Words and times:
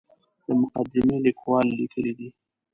د 0.45 0.47
مقدمې 0.61 1.17
لیکوال 1.25 1.67
لیکلي 1.79 2.13
دي. 2.17 2.29